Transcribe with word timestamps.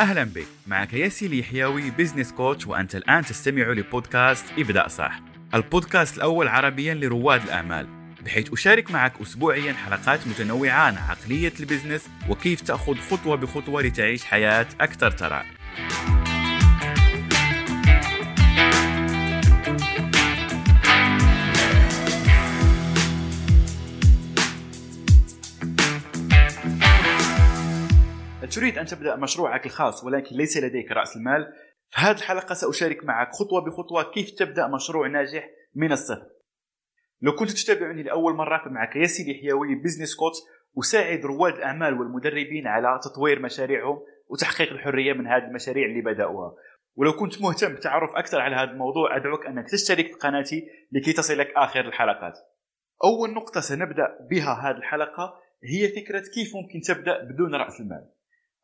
أهلا 0.00 0.24
بك. 0.24 0.46
معك 0.66 0.92
ياسي 0.94 1.26
اليحيوي 1.26 1.90
business 1.90 2.32
coach 2.32 2.66
وأنت 2.66 2.96
الآن 2.96 3.24
تستمع 3.24 3.62
لبودكاست 3.62 4.44
ابدأ 4.58 4.88
صح. 4.88 5.20
البودكاست 5.54 6.16
الأول 6.16 6.48
عربيا 6.48 6.94
لرواد 6.94 7.42
الأعمال 7.42 7.86
بحيث 8.24 8.52
أشارك 8.52 8.90
معك 8.90 9.20
أسبوعيا 9.20 9.72
حلقات 9.72 10.26
متنوعة 10.26 10.70
عن 10.70 10.96
عقلية 10.96 11.52
ال 11.60 11.65
business 11.65 12.08
وكيف 12.28 12.60
تأخذ 12.60 12.96
خطوة 12.96 13.36
بخطوة 13.36 13.82
لتعيش 13.82 14.24
حياة 14.24 14.66
أكثر 14.80 15.10
ثراء 15.10 15.46
تريد 28.56 28.78
أن 28.78 28.86
تبدأ 28.86 29.16
مشروعك 29.16 29.66
الخاص 29.66 30.04
ولكن 30.04 30.36
ليس 30.36 30.56
لديك 30.56 30.92
رأس 30.92 31.16
المال 31.16 31.52
في 31.88 32.00
هذه 32.00 32.16
الحلقة 32.16 32.54
سأشارك 32.54 33.04
معك 33.04 33.32
خطوة 33.32 33.60
بخطوة 33.60 34.12
كيف 34.12 34.30
تبدأ 34.30 34.66
مشروع 34.66 35.08
ناجح 35.08 35.48
من 35.74 35.92
الصفر. 35.92 36.26
لو 37.22 37.32
كنت 37.32 37.50
تتابعني 37.50 38.02
لأول 38.02 38.34
مرة 38.34 38.64
فمعك 38.64 38.96
ياسي 38.96 39.30
اليحيوي 39.30 39.74
business 39.74 40.16
coach 40.16 40.36
أساعد 40.78 41.24
رواد 41.24 41.54
الأعمال 41.54 42.00
والمدربين 42.00 42.66
على 42.66 43.00
تطوير 43.02 43.42
مشاريعهم 43.42 43.98
وتحقيق 44.28 44.72
الحرية 44.72 45.12
من 45.12 45.26
هذه 45.26 45.44
المشاريع 45.44 45.86
اللي 45.86 46.00
بدأوها. 46.00 46.54
ولو 46.94 47.12
كنت 47.12 47.42
مهتم 47.42 47.68
بالتعرف 47.68 48.10
أكثر 48.14 48.40
على 48.40 48.56
هذا 48.56 48.70
الموضوع 48.70 49.16
أدعوك 49.16 49.46
أنك 49.46 49.70
تشترك 49.70 50.06
في 50.06 50.12
قناتي 50.12 50.68
لكي 50.92 51.12
تصلك 51.12 51.52
آخر 51.56 51.80
الحلقات. 51.80 52.34
أول 53.04 53.34
نقطة 53.34 53.60
سنبدأ 53.60 54.18
بها 54.30 54.52
هذه 54.52 54.76
الحلقة 54.76 55.34
هي 55.64 55.88
فكرة 55.88 56.22
كيف 56.34 56.56
ممكن 56.56 56.80
تبدأ 56.80 57.24
بدون 57.24 57.54
رأس 57.54 57.80
المال. 57.80 58.15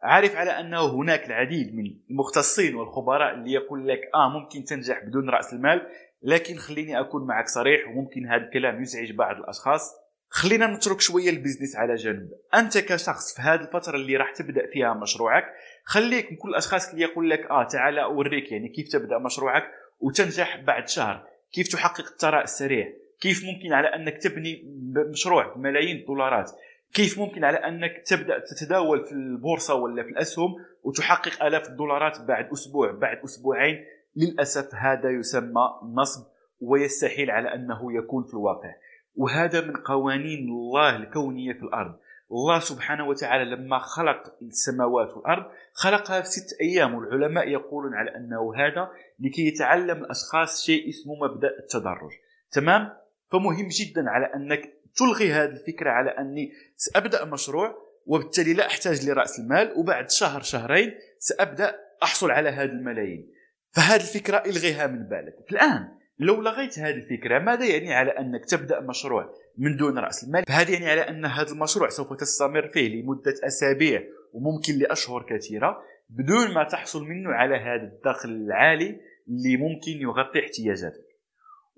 عارف 0.02 0.36
على 0.36 0.50
أنه 0.50 0.94
هناك 0.94 1.26
العديد 1.26 1.74
من 1.74 1.84
المختصين 2.10 2.74
والخبراء 2.74 3.34
اللي 3.34 3.52
يقول 3.52 3.88
لك 3.88 4.00
آه 4.14 4.28
ممكن 4.28 4.64
تنجح 4.64 5.04
بدون 5.04 5.30
رأس 5.30 5.52
المال 5.52 5.86
لكن 6.22 6.56
خليني 6.56 7.00
أكون 7.00 7.26
معك 7.26 7.48
صريح 7.48 7.88
وممكن 7.88 8.26
هذا 8.26 8.44
الكلام 8.44 8.82
يزعج 8.82 9.12
بعض 9.12 9.36
الأشخاص. 9.36 10.02
خلينا 10.28 10.66
نترك 10.66 11.00
شوية 11.00 11.30
البزنس 11.30 11.76
على 11.76 11.94
جنب. 11.94 12.28
أنت 12.54 12.78
كشخص 12.78 13.36
في 13.36 13.42
هذه 13.42 13.60
الفترة 13.60 13.96
اللي 13.96 14.16
راح 14.16 14.32
تبدأ 14.32 14.66
فيها 14.72 14.94
مشروعك 14.94 15.44
خليك 15.84 16.30
من 16.30 16.36
كل 16.36 16.48
الأشخاص 16.48 16.90
اللي 16.90 17.02
يقول 17.02 17.30
لك 17.30 17.46
آه 17.50 17.64
تعال 17.64 17.98
أوريك 17.98 18.52
يعني 18.52 18.68
كيف 18.68 18.88
تبدأ 18.88 19.18
مشروعك 19.18 19.64
وتنجح 20.00 20.60
بعد 20.60 20.88
شهر. 20.88 21.26
كيف 21.52 21.68
تحقق 21.68 22.06
الثراء 22.12 22.42
السريع؟ 22.42 22.92
كيف 23.20 23.44
ممكن 23.44 23.72
على 23.72 23.88
أنك 23.88 24.18
تبني 24.22 24.64
مشروع 25.12 25.54
بملايين 25.54 25.96
الدولارات؟ 25.96 26.50
كيف 26.94 27.18
ممكن 27.18 27.44
على 27.44 27.56
أنك 27.56 28.02
تبدأ 28.06 28.38
تتداول 28.38 29.04
في 29.04 29.12
البورصة 29.12 29.74
ولا 29.74 30.02
في 30.02 30.08
الأسهم 30.08 30.54
وتحقق 30.82 31.44
آلاف 31.44 31.68
الدولارات 31.68 32.20
بعد 32.20 32.48
أسبوع 32.52 32.92
بعد 32.92 33.18
أسبوعين؟ 33.24 33.84
للأسف 34.16 34.74
هذا 34.74 35.10
يسمى 35.10 35.70
نصب 35.94 36.26
ويستحيل 36.60 37.30
على 37.30 37.54
أنه 37.54 37.92
يكون 37.92 38.24
في 38.24 38.34
الواقع. 38.34 38.74
وهذا 39.14 39.60
من 39.60 39.76
قوانين 39.76 40.48
الله 40.48 40.96
الكونية 40.96 41.52
في 41.52 41.62
الأرض. 41.62 41.94
الله 42.32 42.58
سبحانه 42.58 43.08
وتعالى 43.08 43.44
لما 43.44 43.78
خلق 43.78 44.34
السماوات 44.42 45.16
والأرض 45.16 45.44
خلقها 45.72 46.20
في 46.20 46.26
ست 46.26 46.60
أيام. 46.60 46.94
والعلماء 46.94 47.48
يقولون 47.48 47.94
على 47.94 48.16
أنه 48.16 48.54
هذا 48.56 48.90
لكي 49.20 49.46
يتعلم 49.46 50.04
الاشخاص 50.04 50.62
شيء 50.66 50.88
اسمه 50.88 51.14
مبدأ 51.14 51.50
التدرج. 51.58 52.10
تمام؟ 52.50 52.92
فمهم 53.30 53.68
جدا 53.68 54.10
على 54.10 54.26
أنك 54.34 54.81
تلغي 54.96 55.32
هذه 55.32 55.50
الفكرة 55.50 55.90
على 55.90 56.10
أني 56.10 56.52
سأبدأ 56.76 57.24
مشروع 57.24 57.74
وبالتالي 58.06 58.52
لا 58.52 58.66
أحتاج 58.66 59.08
لرأس 59.08 59.38
المال 59.38 59.72
وبعد 59.76 60.10
شهر 60.10 60.42
شهرين 60.42 60.94
سأبدأ 61.18 61.74
أحصل 62.02 62.30
على 62.30 62.48
هذه 62.48 62.70
الملايين. 62.70 63.32
فهذه 63.70 64.00
الفكرة 64.00 64.36
إلغيها 64.36 64.86
من 64.86 65.08
بالك. 65.08 65.34
الآن 65.52 65.88
لو 66.18 66.42
لغيت 66.42 66.78
هذه 66.78 66.94
الفكرة 66.94 67.38
ماذا 67.38 67.64
يعني 67.64 67.94
على 67.94 68.10
أنك 68.10 68.44
تبدأ 68.44 68.80
مشروع 68.80 69.34
من 69.58 69.76
دون 69.76 69.98
رأس 69.98 70.24
المال؟ 70.24 70.44
فهذا 70.48 70.70
يعني 70.70 70.90
على 70.90 71.00
أن 71.00 71.24
هذا 71.24 71.52
المشروع 71.52 71.88
سوف 71.88 72.12
تستمر 72.12 72.68
فيه 72.68 72.88
لمدة 72.88 73.34
أسابيع 73.46 74.02
وممكن 74.32 74.78
لأشهر 74.78 75.26
كثيرة 75.28 75.82
بدون 76.10 76.54
ما 76.54 76.64
تحصل 76.64 77.04
منه 77.04 77.30
على 77.30 77.56
هذا 77.56 77.82
الدخل 77.82 78.28
العالي 78.28 79.00
اللي 79.28 79.56
ممكن 79.56 79.92
يغطي 79.92 80.40
احتياجاتك. 80.40 81.11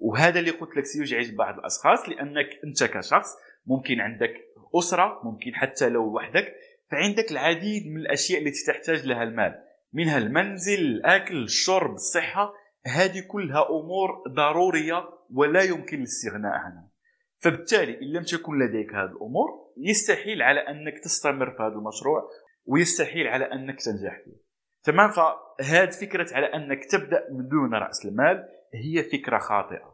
وهذا 0.04 0.40
اللي 0.40 0.50
قلت 0.50 0.76
لك 0.76 0.84
سيزعج 0.84 1.34
بعض 1.34 1.58
الأشخاص 1.58 2.08
لأنك 2.08 2.46
أنت 2.64 2.84
كشخص 2.84 3.28
ممكن 3.66 4.00
عندك 4.00 4.34
أسرة 4.74 5.20
ممكن 5.24 5.54
حتى 5.54 5.88
لو 5.88 6.16
وحدك 6.16 6.54
فعندك 6.90 7.30
العديد 7.30 7.86
من 7.86 8.00
الأشياء 8.00 8.42
التي 8.42 8.64
تحتاج 8.66 9.06
لها 9.06 9.22
المال. 9.22 9.54
منها 9.92 10.18
المنزل 10.18 10.80
الأكل 10.80 11.42
الشرب 11.42 11.94
الصحة 11.94 12.52
هذه 12.86 13.20
كلها 13.28 13.66
أمور 13.70 14.22
ضرورية 14.28 15.08
ولا 15.30 15.62
يمكن 15.62 15.98
الاستغناء 15.98 16.52
عنها. 16.52 16.90
فبالتالي 17.38 17.98
إن 17.98 18.12
لم 18.12 18.22
تكن 18.22 18.58
لديك 18.58 18.94
هذه 18.94 19.10
الأمور 19.10 19.48
يستحيل 19.78 20.42
على 20.42 20.60
أنك 20.60 20.98
تستمر 21.04 21.50
في 21.50 21.62
هذا 21.62 21.74
المشروع 21.74 22.30
ويستحيل 22.64 23.26
على 23.26 23.44
أنك 23.44 23.76
تنجح 23.80 24.20
فيه. 24.24 24.44
تمام؟ 24.82 25.10
فهذه 25.10 25.90
فكرة 25.90 26.34
على 26.34 26.46
أنك 26.46 26.84
تبدأ 26.90 27.28
من 27.30 27.48
دون 27.48 27.74
رأس 27.74 28.06
المال 28.06 28.48
هي 28.74 29.02
فكرة 29.02 29.38
خاطئة. 29.38 29.93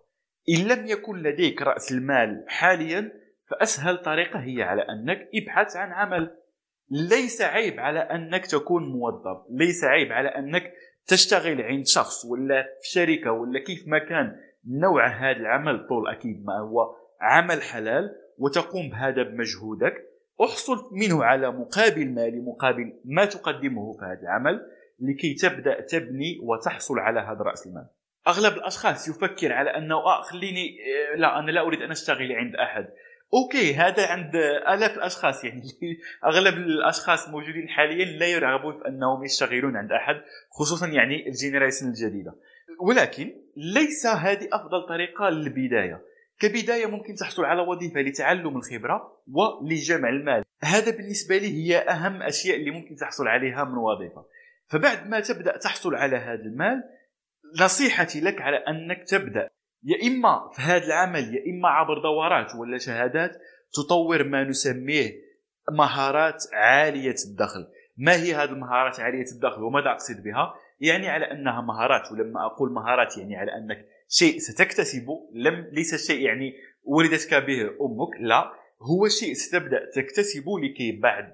إن 0.50 0.69
لم 0.69 0.87
يكن 0.87 1.16
لديك 1.16 1.62
رأس 1.62 1.93
المال 1.93 2.44
حاليا 2.49 3.12
فأسهل 3.50 3.99
طريقة 3.99 4.38
هي 4.38 4.62
على 4.62 4.83
أنك 4.83 5.28
ابحث 5.34 5.77
عن 5.77 5.93
عمل. 5.93 6.37
ليس 6.91 7.43
عيب 7.43 7.81
على 7.81 7.99
أنك 7.99 8.47
تكون 8.47 8.83
موظف 8.93 9.47
ليس 9.50 9.84
عيب 9.84 10.12
على 10.12 10.28
أنك 10.28 10.72
تشتغل 11.06 11.62
عند 11.62 11.87
شخص 11.87 12.25
ولا 12.25 12.62
في 12.83 12.89
شركة 12.89 13.33
ولا 13.33 13.65
كيف 13.65 13.89
ما 13.89 13.99
كان. 13.99 14.37
نوع 14.69 15.06
هذا 15.09 15.41
العمل 15.41 15.87
طول 15.89 16.09
أكيد 16.09 16.44
ما 16.44 16.59
هو 16.59 16.94
عمل 17.21 17.62
حلال 17.62 18.10
وتقوم 18.39 18.91
بهذا 18.91 19.22
بمجهودك. 19.22 19.94
احصل 20.44 20.77
منه 20.93 21.25
على 21.25 21.50
مقابل 21.50 22.15
مالي 22.15 22.41
مقابل 22.41 23.00
ما 23.05 23.25
تقدمه 23.25 23.93
في 23.93 24.05
هذا 24.05 24.22
العمل 24.22 24.60
لكي 25.00 25.34
تبدأ 25.34 25.81
تبني 25.81 26.39
وتحصل 26.43 26.99
على 26.99 27.21
هذا 27.21 27.43
رأس 27.43 27.66
المال. 27.66 27.87
أغلب 28.29 28.57
الأشخاص 28.57 29.09
يفكر 29.09 29.53
على 29.53 29.71
أنه 29.71 29.95
آه 29.95 30.23
خليني 30.23 30.77
آه، 31.15 31.17
لا 31.17 31.39
أنا 31.39 31.51
لا 31.51 31.61
أريد 31.61 31.83
أن 31.83 31.91
أشتغل 31.91 32.33
عند 32.33 32.55
أحد. 32.55 32.89
okay 33.34 33.75
هذا 33.75 34.07
عند 34.07 34.37
آلاف 34.69 34.97
الأشخاص 34.97 35.45
يعني 35.45 35.63
أغلب 36.25 36.55
الأشخاص 36.55 37.29
موجودين 37.29 37.69
حاليا 37.69 38.05
لا 38.05 38.27
يرغبون 38.27 38.79
في 38.83 38.89
أنهم 38.89 39.25
يشتغلون 39.25 39.77
عند 39.77 39.93
أحد 39.93 40.15
خصوصا 40.51 40.87
يعني 40.87 41.29
ال 41.28 41.34
generation 41.34 41.89
الجديدة. 41.89 42.35
ولكن 42.81 43.35
ليس 43.57 44.07
هذه 44.07 44.49
أفضل 44.53 44.87
طريقة 44.89 45.29
للبداية. 45.29 46.01
كبداية 46.41 46.87
ممكن 46.87 47.15
تحصل 47.15 47.45
على 47.45 47.63
وظيفة 47.63 48.01
لتعلم 48.01 48.57
الخبرة 48.57 49.23
ولجمع 49.33 50.09
المال. 50.09 50.45
هذا 50.63 50.97
بالنسبة 50.97 51.37
لي 51.37 51.47
هي 51.47 51.79
أهم 51.79 52.17
الاشياء 52.17 52.57
اللي 52.57 52.71
ممكن 52.71 52.97
تحصل 52.97 53.29
عليها 53.29 53.65
من 53.65 53.79
وظيفة. 53.79 54.25
فبعد 54.69 55.09
ما 55.09 55.21
تبدأ 55.21 55.57
تحصل 55.57 55.95
على 55.95 56.17
هذا 56.17 56.43
المال 56.43 56.83
نصيحتي 57.61 58.21
لك 58.21 58.41
على 58.43 58.56
أنك 58.56 59.05
تبدأ. 59.09 59.50
يا 59.83 60.09
إما 60.09 60.50
في 60.55 60.62
هذا 60.62 60.87
العمل 60.87 61.34
يا 61.34 61.43
إما 61.50 61.69
عبر 61.69 62.03
دورات 62.03 62.55
ولا 62.55 62.78
شهادات 62.78 63.37
تطور 63.72 64.25
ما 64.25 64.44
نسميه 64.44 65.12
مهارات 65.71 66.44
عالية 66.53 67.15
الدخل. 67.31 67.66
ما 67.97 68.15
هي 68.15 68.34
هذه 68.34 68.50
المهارات 68.50 69.00
عالية 69.00 69.33
الدخل 69.33 69.62
وماذا 69.62 69.91
أقصد 69.91 70.22
بها؟ 70.22 70.55
يعني 70.81 71.09
على 71.09 71.25
أنها 71.25 71.60
مهارات 71.60 72.12
ولما 72.12 72.47
أقول 72.47 72.72
مهارات 72.72 73.19
يعني 73.19 73.37
على 73.37 73.53
أنك 73.53 73.87
شيء 74.09 74.39
ستكتسبه 74.39 75.31
لم 75.34 75.69
ليس 75.72 76.06
شيء 76.06 76.21
يعني 76.21 76.55
ولدتك 76.84 77.34
به 77.34 77.62
أمك 77.62 78.21
لا. 78.21 78.53
هو 78.83 79.09
شيء 79.09 79.33
ستبدأ 79.34 79.91
تكتسبه 79.94 80.59
لكي 80.60 81.00
بعد 81.00 81.33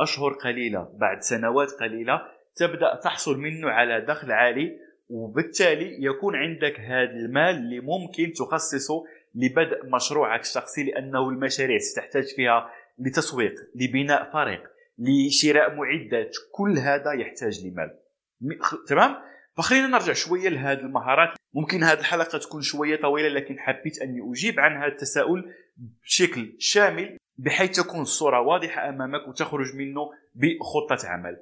أشهر 0.00 0.32
قليلة 0.32 0.88
بعد 0.94 1.20
سنوات 1.20 1.70
قليلة 1.70 2.20
تبدأ 2.56 2.94
تحصل 3.04 3.38
منه 3.38 3.70
على 3.70 4.00
دخل 4.00 4.32
عالي 4.32 4.78
وبالتالي 5.08 6.04
يكون 6.04 6.36
عندك 6.36 6.80
هذا 6.80 7.10
المال 7.10 7.56
اللي 7.56 7.80
ممكن 7.80 8.32
تخصصه 8.32 9.04
لبدء 9.34 9.86
مشروعك 9.86 10.40
الشخصي 10.40 10.82
لأنه 10.82 11.28
المشاريع 11.28 11.78
ستحتاج 11.78 12.24
فيها 12.24 12.70
لتسويق 12.98 13.54
لبناء 13.74 14.32
فريق 14.32 14.62
لشراء 14.98 15.74
معدات 15.74 16.36
كل 16.52 16.78
هذا 16.78 17.12
يحتاج 17.12 17.66
لمال. 17.66 17.98
تمام؟ 18.88 19.16
فخلينا 19.56 19.86
نرجع 19.86 20.12
شوية 20.12 20.48
لهذه 20.48 20.78
المهارات. 20.78 21.36
ممكن 21.54 21.82
هذه 21.82 21.98
الحلقة 21.98 22.38
تكون 22.38 22.62
شوية 22.62 22.96
طويلة 22.96 23.28
لكن 23.28 23.58
حبيت 23.58 24.02
أني 24.02 24.30
أجيب 24.30 24.60
عن 24.60 24.76
هذا 24.76 24.92
التساؤل 24.92 25.52
بشكل 26.02 26.56
شامل 26.58 27.16
بحيث 27.38 27.70
تكون 27.70 28.00
الصورة 28.00 28.40
واضحة 28.40 28.88
أمامك 28.88 29.28
وتخرج 29.28 29.76
منه 29.76 30.10
بخطة 30.34 31.08
عمل. 31.08 31.36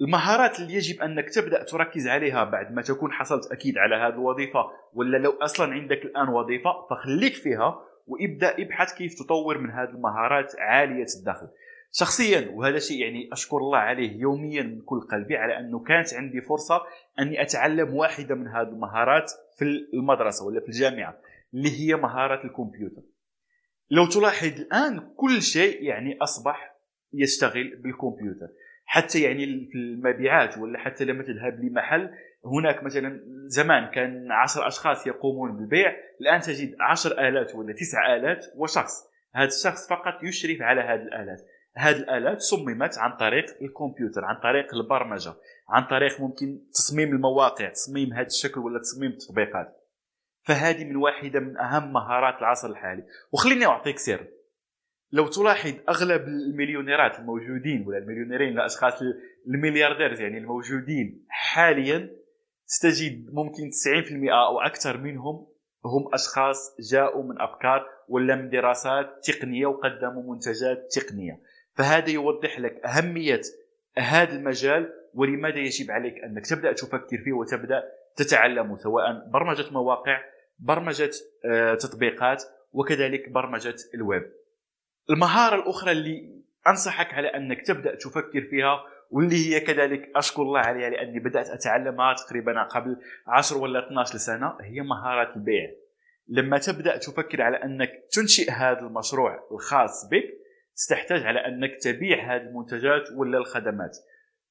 المهارات 0.00 0.60
اللي 0.60 0.74
يجب 0.74 1.02
أنك 1.02 1.30
تبدأ 1.30 1.62
تركز 1.62 2.08
عليها 2.08 2.44
بعد 2.44 2.72
ما 2.72 2.82
تكون 2.82 3.12
حصلت 3.12 3.52
أكيد 3.52 3.78
على 3.78 3.96
هذه 3.96 4.14
الوظيفة 4.14 4.70
ولا 4.94 5.16
لو 5.16 5.30
أصلا 5.30 5.72
عندك 5.72 6.04
الآن 6.04 6.28
وظيفة 6.28 6.86
فخليك 6.90 7.34
فيها 7.34 7.80
وابدأ 8.06 8.54
ابحث 8.58 8.94
كيف 8.94 9.14
تطور 9.14 9.58
من 9.58 9.70
هذه 9.70 9.88
المهارات 9.88 10.52
عالية 10.58 11.06
الدخل. 11.18 11.48
شخصيا 11.92 12.50
وهذا 12.54 12.78
شيء 12.78 13.00
يعني 13.00 13.28
أشكر 13.32 13.56
الله 13.56 13.78
عليه 13.78 14.20
يوميا 14.20 14.62
من 14.62 14.80
كل 14.80 15.00
قلبي 15.00 15.36
على 15.36 15.58
أنه 15.58 15.78
كانت 15.78 16.14
عندي 16.14 16.40
فرصة 16.40 16.82
أني 17.20 17.42
أتعلم 17.42 17.94
واحدة 17.94 18.34
من 18.34 18.48
هذه 18.48 18.68
المهارات 18.68 19.32
في 19.58 19.64
المدرسة 19.94 20.46
ولا 20.46 20.60
في 20.60 20.68
الجامعة 20.68 21.18
اللي 21.54 21.80
هي 21.80 21.96
مهارة 21.96 22.46
الكمبيوتر. 22.46 23.02
لو 23.90 24.06
تلاحظ 24.06 24.60
الآن 24.60 25.12
كل 25.16 25.42
شيء 25.42 25.82
يعني 25.82 26.18
أصبح 26.22 26.76
يشتغل 27.12 27.76
بالكمبيوتر. 27.76 28.48
حتى 28.90 29.22
يعني 29.22 29.68
في 29.72 29.78
المبيعات 29.78 30.58
ولا 30.58 30.78
حتى 30.78 31.04
لما 31.04 31.22
تذهب 31.22 31.64
لمحل 31.64 32.10
هناك 32.44 32.84
مثلا 32.84 33.20
زمان 33.46 33.90
كان 33.90 34.32
عشر 34.32 34.66
أشخاص 34.66 35.06
يقومون 35.06 35.56
بالبيع 35.56 35.96
الآن 36.20 36.40
تجد 36.40 36.76
عشر 36.80 37.28
آلات 37.28 37.54
ولا 37.54 37.72
تسع 37.72 38.16
آلات 38.16 38.46
وشخص. 38.56 39.08
هذا 39.34 39.48
الشخص 39.48 39.88
فقط 39.88 40.22
يشرف 40.22 40.62
على 40.62 40.80
هذه 40.80 41.02
الآلات. 41.02 41.40
هذه 41.76 41.96
الآلات 41.96 42.40
صممت 42.40 42.98
عن 42.98 43.16
طريق 43.16 43.44
الكمبيوتر 43.62 44.24
عن 44.24 44.36
طريق 44.42 44.74
البرمجة 44.74 45.34
عن 45.68 45.84
طريق 45.84 46.20
ممكن 46.20 46.60
تصميم 46.72 47.08
المواقع 47.08 47.68
تصميم 47.68 48.12
هذا 48.12 48.26
الشكل 48.26 48.60
ولا 48.60 48.78
تصميم 48.78 49.10
التطبيقات. 49.10 49.76
فهذه 50.42 50.84
من 50.84 50.96
واحدة 50.96 51.40
من 51.40 51.58
أهم 51.58 51.92
مهارات 51.92 52.38
العصر 52.38 52.70
الحالي. 52.70 53.02
وخليني 53.32 53.66
أعطيك 53.66 53.98
سر. 53.98 54.26
لو 55.12 55.26
تلاحظ 55.26 55.72
أغلب 55.88 56.28
المليونيرات 56.28 57.18
الموجودين 57.18 57.84
ولا 57.86 57.98
المليونيرين 57.98 58.52
الاشخاص 58.52 59.02
المليارديرز 59.46 60.20
يعني 60.20 60.38
الموجودين 60.38 61.24
حاليا 61.28 62.10
ستجد 62.66 63.26
ممكن 63.32 63.70
90% 63.70 64.32
أو 64.32 64.60
أكثر 64.60 64.98
منهم 64.98 65.46
هم 65.84 66.14
أشخاص 66.14 66.76
جاءوا 66.92 67.24
من 67.24 67.40
أفكار 67.40 67.86
ولا 68.08 68.36
من 68.36 68.50
دراسات 68.50 69.06
تقنية 69.24 69.66
وقدموا 69.66 70.34
منتجات 70.34 70.92
تقنية. 70.92 71.40
فهذا 71.74 72.10
يوضح 72.10 72.60
لك 72.60 72.84
أهمية 72.84 73.40
هذا 73.98 74.32
المجال 74.32 74.92
ولماذا 75.14 75.58
يجب 75.58 75.90
عليك 75.90 76.14
أنك 76.24 76.46
تبدأ 76.46 76.72
تفكر 76.72 77.18
فيه 77.24 77.32
وتبدأ 77.32 77.82
تتعلمه 78.16 78.76
سواء 78.76 79.30
برمجة 79.32 79.72
مواقع 79.72 80.20
برمجة 80.58 81.10
آه، 81.44 81.74
تطبيقات 81.74 82.44
وكذلك 82.72 83.28
برمجة 83.28 83.76
الويب. 83.94 84.37
المهارة 85.10 85.62
الأخرى 85.62 85.92
اللي 85.92 86.42
أنصحك 86.66 87.14
على 87.14 87.28
أنك 87.28 87.66
تبدأ 87.66 87.94
تفكر 87.94 88.40
فيها 88.50 88.84
واللي 89.10 89.36
هي 89.36 89.60
كذلك 89.60 90.10
أشكر 90.16 90.42
الله 90.42 90.60
عليها 90.60 90.90
لأني 90.90 91.18
بدأت 91.20 91.48
أتعلمها 91.48 92.14
تقريبا 92.14 92.62
قبل 92.62 92.96
10 93.26 93.58
ولا 93.58 93.86
12 93.86 94.18
سنه 94.18 94.56
هي 94.60 94.80
مهارة 94.80 95.36
البيع. 95.36 95.70
لما 96.28 96.58
تبدأ 96.58 96.96
تفكر 96.96 97.42
على 97.42 97.56
أنك 97.56 97.90
تنشئ 98.12 98.50
هذا 98.50 98.80
المشروع 98.80 99.48
الخاص 99.52 100.08
بك 100.10 100.24
ستحتاج 100.74 101.22
على 101.22 101.46
أنك 101.46 101.70
تبيع 101.82 102.34
هذه 102.34 102.40
المنتجات 102.40 103.02
ولا 103.16 103.38
الخدمات. 103.38 103.96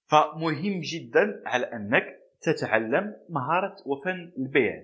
فمهم 0.06 0.81
جدا 0.81 1.42
على 1.45 1.65
أنك 1.65 2.06
تتعلم 2.42 3.15
مهارة 3.30 3.75
وفن 3.86 4.31
البيع. 4.38 4.83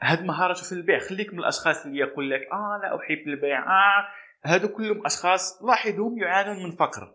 هذه 0.00 0.22
مهارة 0.22 0.54
في 0.54 0.72
البيع 0.72 0.98
خليك 0.98 1.32
من 1.32 1.38
الأشخاص 1.38 1.86
اللي 1.86 1.98
يقول 1.98 2.30
لك 2.30 2.40
آه 2.52 2.80
لا 2.82 2.96
أحب 2.96 3.28
البيع 3.28 3.58
آه 3.58 4.06
هذو 4.44 4.68
كلهم 4.68 5.06
أشخاص 5.06 5.62
لاحظهم 5.62 6.18
يعانون 6.18 6.64
من 6.64 6.76
فقر. 6.76 7.14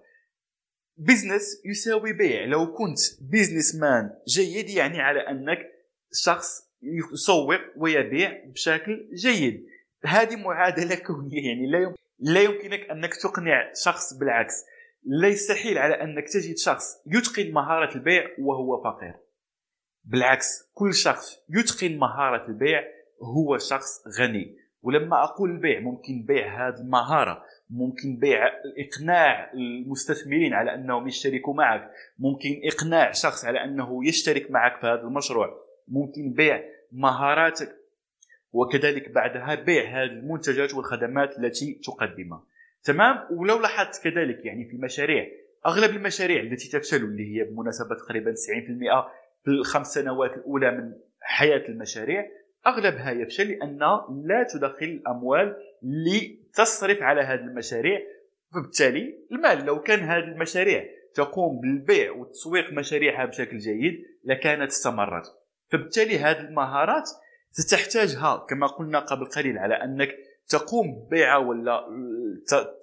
business 0.97 1.61
يساوي 1.65 2.13
بيع. 2.13 2.45
لو 2.45 2.73
كنت 2.73 2.99
business 3.21 3.75
man 3.75 4.09
جيد 4.27 4.69
يعني 4.69 5.01
على 5.01 5.19
أنك 5.19 5.59
شخص 6.13 6.67
يسوق 6.81 7.59
ويبيع 7.77 8.43
بشكل 8.45 9.09
جيد. 9.13 9.65
هذه 10.05 10.35
معادلة 10.35 10.95
كونية 10.95 11.47
يعني 11.47 11.71
لا 11.71 11.95
لا 12.19 12.41
يمكنك 12.41 12.89
أنك 12.91 13.13
تقنع 13.15 13.71
شخص 13.83 14.13
بالعكس. 14.13 14.53
لا 15.03 15.27
يستحيل 15.27 15.77
على 15.77 16.01
أنك 16.01 16.29
تجد 16.29 16.57
شخص 16.57 16.85
يتقن 17.07 17.51
مهارة 17.51 17.95
البيع 17.95 18.27
وهو 18.39 18.83
فقير. 18.83 19.13
بالعكس 20.03 20.69
كل 20.73 20.93
شخص 20.93 21.39
يتقن 21.49 21.97
مهارة 21.97 22.47
البيع 22.47 22.83
هو 23.23 23.57
شخص 23.57 24.03
غني. 24.19 24.57
ولما 24.81 25.23
أقول 25.23 25.51
البيع 25.51 25.79
ممكن 25.79 26.23
بيع 26.27 26.67
هذه 26.67 26.79
المهارة 26.79 27.43
ممكن 27.69 28.17
بيع 28.17 28.47
إقناع 28.77 29.51
المستثمرين 29.53 30.53
على 30.53 30.75
أنهم 30.75 31.07
يشتركوا 31.07 31.53
معك 31.53 31.91
ممكن 32.19 32.61
إقناع 32.63 33.11
شخص 33.11 33.45
على 33.45 33.63
أنه 33.63 34.07
يشترك 34.07 34.51
معك 34.51 34.81
في 34.81 34.87
هذا 34.87 35.01
المشروع 35.01 35.67
ممكن 35.87 36.33
بيع 36.33 36.63
مهاراتك. 36.91 37.75
وكذلك 38.51 39.09
بعدها 39.09 39.55
بيع 39.55 39.83
هذه 39.83 40.09
المنتجات 40.09 40.73
والخدمات 40.73 41.39
التي 41.39 41.81
تقدمها. 41.83 42.43
تمام؟ 42.83 43.27
ولو 43.31 43.59
لاحظت 43.59 44.03
كذلك 44.03 44.45
يعني 44.45 44.65
في 44.65 44.77
مشاريع 44.77 45.27
أغلب 45.65 45.95
المشاريع 45.95 46.41
التي 46.41 46.69
تفشل 46.69 47.03
اللي 47.03 47.35
هي 47.35 47.43
بمناسبة 47.43 47.95
تقريبا 47.95 48.31
90% 48.31 48.35
في 49.43 49.51
الخمس 49.51 49.87
سنوات 49.87 50.33
الأولى 50.33 50.71
من 50.71 50.93
حياة 51.21 51.63
المشاريع 51.69 52.25
أغلبها 52.67 53.11
يفشل 53.11 53.47
لأن 53.47 53.79
لا 54.25 54.47
تدخل 54.53 54.85
الأموال 54.85 55.55
لتصرف 55.83 57.01
على 57.01 57.21
هذه 57.21 57.39
المشاريع. 57.39 57.99
فبالتالي 58.53 59.19
المال 59.31 59.65
لو 59.65 59.81
كان 59.81 59.99
هذه 59.99 60.23
المشاريع 60.23 60.85
تقوم 61.13 61.59
بالبيع 61.61 62.11
وتسويق 62.11 62.73
مشاريعها 62.73 63.25
بشكل 63.25 63.57
جيد 63.57 64.03
لكانت 64.23 64.71
استمرت. 64.71 65.25
فبالتالي 65.71 66.19
هذه 66.19 66.39
المهارات 66.39 67.09
ستحتاجها 67.51 68.45
كما 68.49 68.67
قلنا 68.67 68.99
قبل 68.99 69.25
قليل 69.25 69.57
على 69.57 69.73
أنك 69.73 70.09
تقوم 70.47 71.05
ببيعها 71.05 71.37
ولا 71.37 71.85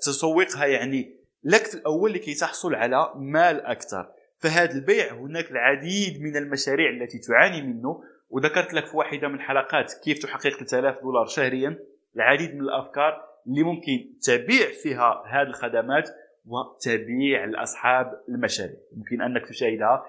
تسوقها 0.00 0.66
يعني 0.66 1.16
لك 1.44 1.64
في 1.66 1.74
الأول 1.74 2.12
لكي 2.12 2.34
تحصل 2.34 2.74
على 2.74 3.12
مال 3.16 3.60
أكثر. 3.60 4.12
فهذا 4.38 4.72
البيع 4.72 5.12
هناك 5.12 5.50
العديد 5.50 6.22
من 6.22 6.36
المشاريع 6.36 6.90
التي 6.90 7.18
تعاني 7.18 7.62
منه 7.62 8.02
وذكرت 8.34 8.74
لك 8.74 8.86
في 8.86 8.96
واحدة 8.96 9.28
من 9.28 9.34
الحلقات 9.34 9.92
كيف 10.04 10.18
تحقق 10.18 10.48
3000 10.48 11.02
دولار 11.02 11.26
شهريا 11.26 11.78
العديد 12.16 12.54
من 12.54 12.60
الأفكار 12.60 13.22
اللي 13.46 13.62
ممكن 13.62 14.18
تبيع 14.22 14.66
فيها 14.82 15.22
هذه 15.26 15.46
الخدمات 15.46 16.10
وتبيع 16.46 17.44
لاصحاب 17.44 18.12
المشاريع. 18.28 18.76
ممكن 18.96 19.22
أنك 19.22 19.48
تشاهدها 19.48 20.04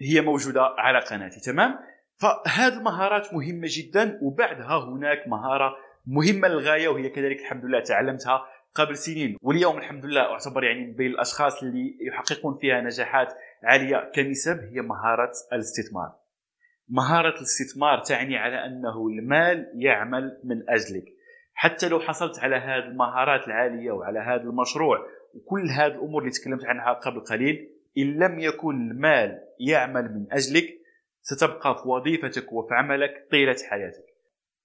هي 0.00 0.20
موجودة 0.20 0.62
على 0.62 0.98
قناتي 0.98 1.40
تمام؟ 1.40 1.78
فهذه 2.16 2.78
المهارات 2.78 3.34
مهمة 3.34 3.68
جدا 3.70 4.18
وبعدها 4.22 4.84
هناك 4.84 5.28
مهارة 5.28 5.76
مهمة 6.06 6.48
للغاية 6.48 6.88
وهي 6.88 7.08
كذلك 7.08 7.40
الحمد 7.40 7.64
لله 7.64 7.80
تعلمتها 7.80 8.46
قبل 8.74 8.96
سنين. 8.96 9.36
واليوم 9.42 9.78
الحمد 9.78 10.06
لله 10.06 10.20
أعتبر 10.20 10.64
يعني 10.64 10.86
من 10.86 10.92
بين 10.92 11.10
الأشخاص 11.10 11.62
اللي 11.62 11.96
يحققون 12.00 12.58
فيها 12.60 12.80
نجاحات 12.80 13.34
عالية 13.62 14.10
كنسب 14.14 14.58
هي 14.72 14.80
مهارة 14.80 15.32
الاستثمار. 15.52 16.21
مهارة 16.92 17.34
الاستثمار 17.36 17.98
تعني 17.98 18.36
على 18.36 18.66
أنه 18.66 19.08
المال 19.08 19.72
يعمل 19.74 20.40
من 20.44 20.70
أجلك. 20.70 21.04
حتى 21.54 21.88
لو 21.88 22.00
حصلت 22.00 22.38
على 22.38 22.56
هذه 22.56 22.84
المهارات 22.84 23.46
العالية 23.46 23.90
وعلى 23.90 24.18
هذا 24.18 24.42
المشروع 24.42 24.98
وكل 25.34 25.70
هذه 25.70 25.92
الأمور 25.92 26.22
اللي 26.22 26.32
تكلمت 26.32 26.64
عنها 26.64 26.92
قبل 26.92 27.20
قليل 27.20 27.68
إن 27.98 28.18
لم 28.18 28.38
يكن 28.38 28.90
المال 28.90 29.38
يعمل 29.60 30.02
من 30.02 30.26
أجلك 30.32 30.68
ستبقى 31.22 31.82
في 31.82 31.88
وظيفتك 31.88 32.52
وفي 32.52 32.74
عملك 32.74 33.28
طيلة 33.30 33.56
حياتك. 33.70 34.04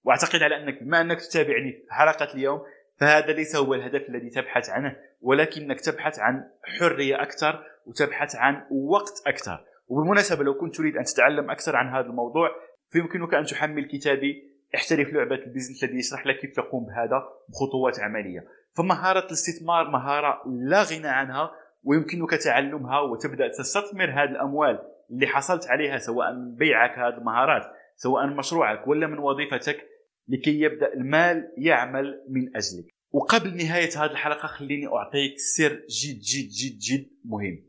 وأعتقد 0.04 0.42
على 0.42 0.56
أنك 0.56 0.82
بما 0.82 1.00
أنك 1.00 1.20
تتابعني 1.20 1.72
في 1.72 1.94
حلقة 1.94 2.34
اليوم 2.34 2.60
فهذا 3.00 3.32
ليس 3.32 3.56
هو 3.56 3.74
الهدف 3.74 4.08
الذي 4.08 4.30
تبحث 4.30 4.70
عنه 4.70 4.96
ولكنك 5.20 5.80
تبحث 5.80 6.18
عن 6.18 6.44
حرية 6.64 7.22
أكثر 7.22 7.64
وتبحث 7.86 8.36
عن 8.36 8.62
وقت 8.70 9.22
أكثر. 9.26 9.64
وبالمناسبة 9.88 10.44
لو 10.44 10.54
كنت 10.54 10.76
تريد 10.76 10.96
أن 10.96 11.04
تتعلم 11.04 11.50
أكثر 11.50 11.76
عن 11.76 11.94
هذا 11.94 12.06
الموضوع 12.06 12.50
فيمكنك 12.90 13.34
أن 13.34 13.44
تحمل 13.44 13.84
كتابي 13.84 14.48
احترف 14.74 15.12
لعبة 15.12 15.34
البيزنس 15.34 15.84
الذي 15.84 15.98
يشرح 15.98 16.26
لك 16.26 16.38
كيف 16.38 16.56
تقوم 16.56 16.84
بهذا 16.84 17.28
بخطوات 17.48 18.00
عملية. 18.00 18.44
فمهاره 18.76 19.26
الاستثمار؟ 19.26 19.90
مهارة 19.90 20.42
لا 20.46 20.82
غنى 20.82 21.08
عنها 21.08 21.50
ويمكنك 21.82 22.30
تعلمها 22.30 23.00
وتبدأ 23.00 23.48
تستثمر 23.48 24.10
هذه 24.10 24.30
الأموال 24.30 24.78
اللي 25.10 25.26
حصلت 25.26 25.66
عليها 25.66 25.98
سواء 25.98 26.32
من 26.32 26.54
بيعك 26.54 26.98
هذه 26.98 27.18
المهارات 27.18 27.62
سواء 27.96 28.26
من 28.26 28.36
مشروعك 28.36 28.88
ولا 28.88 29.06
من 29.06 29.18
وظيفتك 29.18 29.84
لكي 30.28 30.60
يبدأ 30.60 30.94
المال 30.94 31.52
يعمل 31.58 32.24
من 32.28 32.56
أجلك. 32.56 32.86
وقبل 33.12 33.56
نهاية 33.56 33.90
هذه 33.96 34.10
الحلقة 34.10 34.46
خليني 34.46 34.86
أعطيك 34.86 35.38
سر 35.38 35.72
جد 35.72 36.20
جد 36.20 36.48
جد 36.48 36.78
جد 36.78 37.10
مهم. 37.24 37.68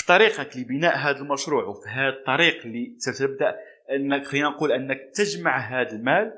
في 0.00 0.06
طريقك 0.06 0.56
لبناء 0.56 0.96
هذا 0.96 1.18
المشروع 1.18 1.64
وفي 1.64 1.88
هذا 1.88 2.08
الطريق 2.08 2.66
اللي 2.66 2.94
ستبدأ 2.98 3.56
انك 3.90 4.24
خلينا 4.24 4.48
نقول 4.48 4.72
أنك 4.72 5.10
تجمع 5.14 5.58
هذا 5.58 5.92
المال 5.92 6.32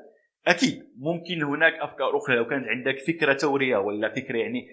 أكيد 0.47 0.83
ممكن 0.97 1.43
هناك 1.43 1.73
أفكار 1.73 2.17
أخرى. 2.17 2.35
لو 2.35 2.47
كانت 2.47 2.67
عندك 2.67 2.99
فكرة 2.99 3.33
تورية 3.33 3.77
ولا 3.77 4.09
فكرة 4.09 4.37
يعني 4.37 4.67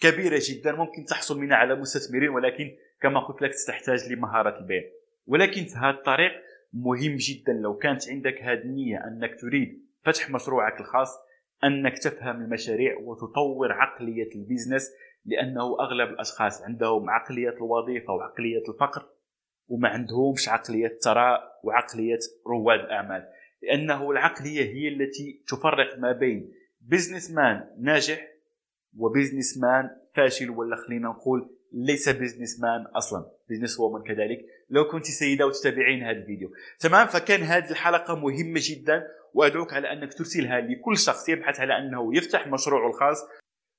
كبيرة 0.00 0.40
جدا 0.48 0.72
ممكن 0.72 1.04
تحصل 1.04 1.40
منها 1.40 1.56
على 1.56 1.74
مستثمرين 1.74 2.28
ولكن 2.28 2.70
كما 3.02 3.20
قلت 3.20 3.42
لك 3.42 3.52
ستحتاج 3.52 4.12
لمهارة 4.12 4.58
البيع. 4.58 4.82
ولكن 5.26 5.64
في 5.64 5.76
هذا 5.76 5.90
الطريق 5.90 6.32
مهم 6.72 7.16
جدا. 7.16 7.52
لو 7.52 7.76
كانت 7.76 8.08
عندك 8.08 8.42
هذه 8.42 8.58
النية 8.58 9.04
أنك 9.06 9.40
تريد 9.40 9.86
فتح 10.04 10.30
مشروعك 10.30 10.80
الخاص 10.80 11.08
أنك 11.64 11.98
تفهم 11.98 12.36
المشاريع 12.36 12.96
وتطور 12.98 13.72
عقلية 13.72 14.28
البيزنس 14.34 14.90
لأنه 15.24 15.76
أغلب 15.80 16.10
الأشخاص 16.10 16.62
عندهم 16.62 17.10
عقلية 17.10 17.50
الوظيفة 17.50 18.12
وعقلية 18.12 18.62
الفقر 18.68 19.08
وما 19.68 19.88
عندهمش 19.88 20.48
عقلية 20.48 20.86
الثراء 20.86 21.60
وعقلية 21.64 22.18
رواد 22.46 22.80
الأعمال. 22.80 23.28
لأنه 23.62 24.10
العقلية 24.10 24.62
هي 24.62 24.88
التي 24.88 25.42
تفرق 25.48 25.98
ما 25.98 26.12
بين 26.12 26.52
business 26.80 27.30
man 27.30 27.68
ناجح 27.78 28.28
و 28.96 29.03
business 29.03 29.58
man 29.58 29.90
فاشل 30.14 30.50
ولا 30.50 30.76
خلينا 30.76 31.08
نقول 31.08 31.50
ليس 31.72 32.08
business 32.08 32.60
man 32.60 32.86
أصلا. 32.86 33.30
business 33.50 33.80
woman 33.80 34.04
كذلك. 34.04 34.38
لو 34.70 34.84
كنت 34.84 35.04
سيدة 35.04 35.46
وتتابعين 35.46 36.02
هذا 36.02 36.18
الفيديو. 36.18 36.50
تمام؟ 36.80 37.06
فكان 37.06 37.40
هذه 37.40 37.70
الحلقة 37.70 38.14
مهمة 38.16 38.60
جدا 38.62 39.02
وأدعوك 39.34 39.72
على 39.72 39.92
أنك 39.92 40.14
ترسلها 40.14 40.60
لكل 40.60 40.98
شخص 40.98 41.28
يبحث 41.28 41.60
على 41.60 41.78
أنه 41.78 42.16
يفتح 42.16 42.46
مشروعه 42.46 42.88
الخاص. 42.88 43.18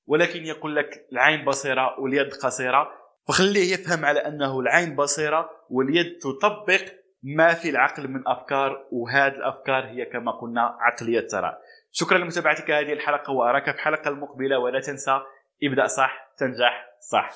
ولكن 0.06 0.46
يقول 0.46 0.76
لك 0.76 1.06
العين 1.12 1.44
بصيرة 1.44 2.00
واليد 2.00 2.34
قصيرة. 2.34 2.90
فخليه 3.28 3.72
يفهم 3.74 4.04
على 4.04 4.20
أنه 4.20 4.60
العين 4.60 4.96
بصيرة 4.96 5.50
واليد 5.70 6.18
تطبق 6.18 6.80
ما 7.22 7.54
في 7.54 7.70
العقل 7.70 8.08
من 8.08 8.22
أفكار 8.26 8.86
وهذه 8.92 9.34
الأفكار 9.34 9.84
هي 9.84 10.04
كما 10.04 10.32
قلنا 10.32 10.76
عقلية 10.80 11.26
ترى. 11.28 11.56
شكرا 11.92 12.18
لمتابعتك 12.18 12.70
هذه 12.70 12.92
الحلقة 12.92 13.32
وأراك 13.32 13.64
في 13.64 13.70
الحلقة 13.70 14.08
المقبلة 14.08 14.58
ولا 14.58 14.80
تنسى 14.80 15.20
إبدأ 15.62 15.86
صح 15.86 16.32
تنجح 16.38 16.86
صح. 17.00 17.30